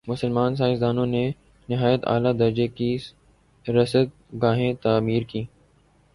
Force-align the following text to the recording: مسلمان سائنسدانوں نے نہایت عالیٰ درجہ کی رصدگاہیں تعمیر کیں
مسلمان 0.07 0.55
سائنسدانوں 0.55 1.05
نے 1.05 1.29
نہایت 1.69 2.05
عالیٰ 2.07 2.33
درجہ 2.39 2.65
کی 2.75 2.95
رصدگاہیں 3.65 4.73
تعمیر 4.83 5.23
کیں 5.23 5.43